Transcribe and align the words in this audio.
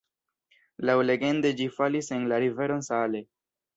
Laŭlegende 0.89 1.51
ĝi 1.61 1.69
falis 1.75 2.11
en 2.17 2.25
la 2.33 2.41
riveron 2.45 2.83
Saale. 2.89 3.23